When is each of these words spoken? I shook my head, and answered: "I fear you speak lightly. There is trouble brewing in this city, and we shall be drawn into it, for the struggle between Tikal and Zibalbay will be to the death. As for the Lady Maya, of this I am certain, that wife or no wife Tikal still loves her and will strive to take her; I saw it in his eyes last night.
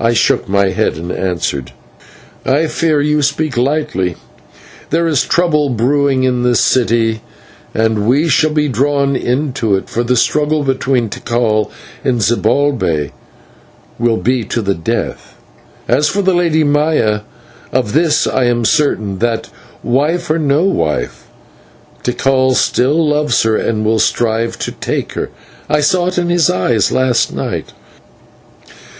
I 0.00 0.12
shook 0.12 0.48
my 0.48 0.70
head, 0.70 0.96
and 0.96 1.12
answered: 1.12 1.70
"I 2.44 2.66
fear 2.66 3.00
you 3.00 3.22
speak 3.22 3.56
lightly. 3.56 4.16
There 4.90 5.06
is 5.06 5.22
trouble 5.22 5.68
brewing 5.70 6.24
in 6.24 6.42
this 6.42 6.58
city, 6.58 7.20
and 7.72 8.08
we 8.08 8.28
shall 8.28 8.50
be 8.50 8.66
drawn 8.66 9.14
into 9.14 9.76
it, 9.76 9.88
for 9.88 10.02
the 10.02 10.16
struggle 10.16 10.64
between 10.64 11.08
Tikal 11.08 11.70
and 12.02 12.20
Zibalbay 12.20 13.12
will 14.00 14.16
be 14.16 14.42
to 14.46 14.62
the 14.62 14.74
death. 14.74 15.36
As 15.86 16.08
for 16.08 16.22
the 16.22 16.34
Lady 16.34 16.64
Maya, 16.64 17.20
of 17.70 17.92
this 17.92 18.26
I 18.26 18.46
am 18.46 18.64
certain, 18.64 19.20
that 19.20 19.48
wife 19.84 20.28
or 20.28 20.40
no 20.40 20.64
wife 20.64 21.28
Tikal 22.02 22.56
still 22.56 23.08
loves 23.10 23.44
her 23.44 23.56
and 23.56 23.84
will 23.84 24.00
strive 24.00 24.58
to 24.58 24.72
take 24.72 25.12
her; 25.12 25.30
I 25.68 25.82
saw 25.82 26.08
it 26.08 26.18
in 26.18 26.30
his 26.30 26.50
eyes 26.50 26.90
last 26.90 27.32
night. 27.32 27.70